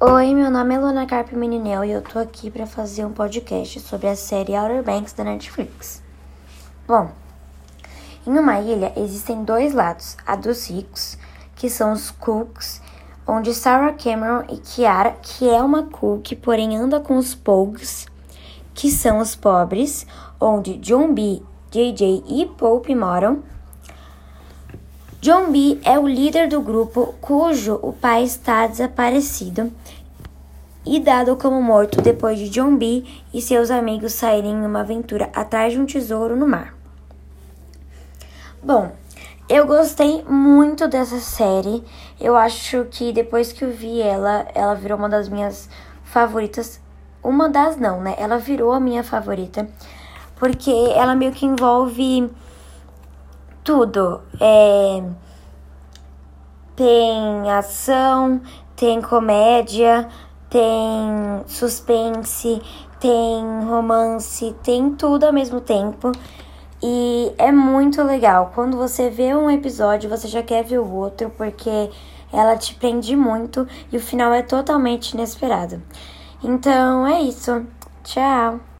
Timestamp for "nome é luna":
0.48-1.06